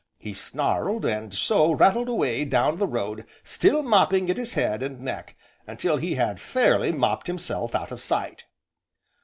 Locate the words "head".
4.55-4.81